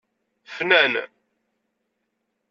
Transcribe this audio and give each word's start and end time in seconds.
Fnan 0.55 0.93